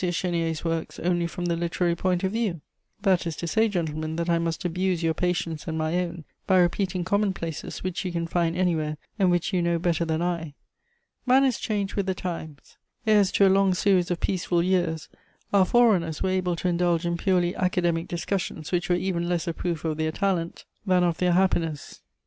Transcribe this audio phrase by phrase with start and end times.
[0.03, 2.61] Chénier's works only from the literary point of view.'
[3.03, 6.57] That is to say, gentlemen, that I must abuse your patience and my own by
[6.57, 10.55] repeating commonplaces which you can find anywhere and which you know better than I.
[11.27, 15.07] Manners change with the times: heirs to a long series of peaceful years,
[15.53, 19.53] our forerunners were able to indulge in purely academic discussions which were even less a
[19.53, 22.01] proof of their talent than of their happiness.